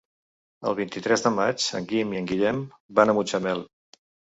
[0.69, 2.67] El vint-i-tres de maig en Guim i en Guillem
[3.01, 3.69] van a Mutxamel.